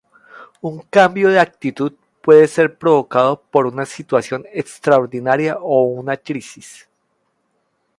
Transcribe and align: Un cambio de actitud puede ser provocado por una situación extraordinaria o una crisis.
Un 0.61 0.79
cambio 0.89 1.29
de 1.29 1.39
actitud 1.39 1.93
puede 2.23 2.47
ser 2.47 2.75
provocado 2.75 3.39
por 3.39 3.67
una 3.67 3.85
situación 3.85 4.45
extraordinaria 4.51 5.59
o 5.61 5.83
una 5.83 6.17
crisis. 6.17 6.89